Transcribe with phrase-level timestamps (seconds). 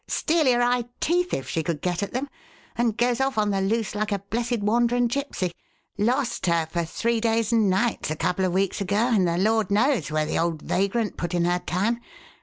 [0.07, 2.27] "Steal your eye teeth if she could get at them,
[2.75, 5.51] and goes off on the loose like a blessed wandering gypsy.
[5.95, 9.69] Lost her for three days and nights a couple of weeks ago, and the Lord
[9.69, 11.99] knows where the old vagrant put in her time.